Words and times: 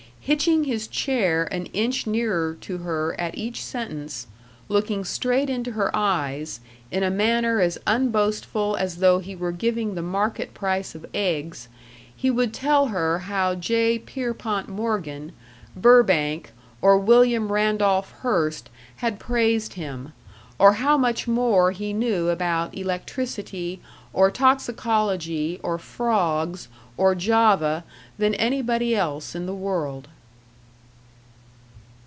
Hitching 0.23 0.65
his 0.65 0.87
chair 0.87 1.45
an 1.45 1.65
inch 1.73 2.05
nearer 2.05 2.55
to 2.61 2.77
her 2.77 3.19
at 3.19 3.35
each 3.35 3.63
sentence, 3.65 4.27
looking 4.69 5.03
straight 5.03 5.49
into 5.49 5.71
her 5.71 5.89
eyes, 5.95 6.59
in 6.91 7.01
a 7.01 7.09
manner 7.09 7.59
as 7.59 7.79
unboastful 7.87 8.75
as 8.77 8.97
though 8.97 9.17
he 9.17 9.35
were 9.35 9.51
giving 9.51 9.95
the 9.95 10.03
market 10.03 10.53
price 10.53 10.93
of 10.93 11.07
eggs, 11.15 11.69
he 12.15 12.29
would 12.29 12.53
tell 12.53 12.85
her 12.89 13.17
how 13.19 13.55
J. 13.55 13.97
Pierpont 13.97 14.69
Morgan, 14.69 15.31
Burbank, 15.75 16.51
or 16.83 16.99
William 16.99 17.51
Randolph 17.51 18.11
Hearst 18.19 18.69
had 18.97 19.17
praised 19.17 19.73
him; 19.73 20.13
or 20.59 20.73
how 20.73 20.99
much 20.99 21.27
more 21.27 21.71
he 21.71 21.93
knew 21.93 22.29
about 22.29 22.77
electricity 22.77 23.81
or 24.13 24.29
toxicology 24.29 25.59
or 25.63 25.79
frogs 25.79 26.67
or 26.97 27.15
Java 27.15 27.83
than 28.17 28.35
anybody 28.35 28.93
else 28.95 29.33
in 29.33 29.45
the 29.45 29.55
world. 29.55 30.07